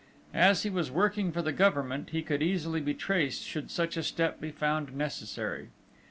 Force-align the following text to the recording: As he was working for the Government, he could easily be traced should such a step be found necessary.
As 0.33 0.63
he 0.63 0.69
was 0.71 0.89
working 0.89 1.31
for 1.31 1.43
the 1.43 1.51
Government, 1.51 2.09
he 2.09 2.23
could 2.23 2.41
easily 2.41 2.81
be 2.81 2.95
traced 2.95 3.43
should 3.43 3.69
such 3.69 3.95
a 3.97 4.01
step 4.01 4.41
be 4.41 4.49
found 4.49 4.95
necessary. 4.97 5.67